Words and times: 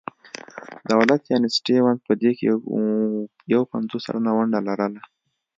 دولت 0.91 1.21
یعنې 1.31 1.47
سټیونز 1.57 1.99
په 2.07 2.13
دې 2.21 2.31
کې 2.37 2.45
یو 3.53 3.61
پنځوس 3.71 4.01
سلنه 4.07 4.31
ونډه 4.33 4.59
لرله. 4.67 5.01